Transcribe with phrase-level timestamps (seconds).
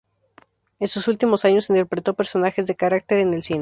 [0.79, 3.59] En sus últimos años interpretó personajes de carácter en el cine.